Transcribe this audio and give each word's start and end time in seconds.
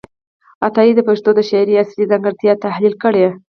عطايي 0.65 0.91
د 0.95 0.99
پښتو 1.09 1.29
د 1.35 1.39
شاعرۍ 1.49 1.75
اصلي 1.83 2.05
ځانګړتیاوې 2.11 2.61
تحلیل 2.65 2.93
کړې 3.03 3.19
دي. 3.25 3.29